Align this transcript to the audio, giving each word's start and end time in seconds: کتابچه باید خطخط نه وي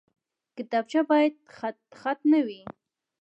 کتابچه 0.55 1.01
باید 1.09 1.33
خطخط 1.57 2.19
نه 2.31 2.39
وي 2.45 2.61